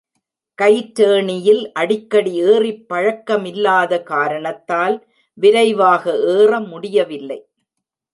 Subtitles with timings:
[0.57, 4.97] கயிற்றேணியில் அடிக்கடி ஏறிப் பழக்கமில்லாத காரணத்தால்
[5.37, 6.05] விரைவாக
[6.35, 7.39] ஏற முடியவில்லை.